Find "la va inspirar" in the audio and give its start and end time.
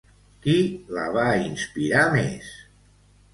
0.97-2.07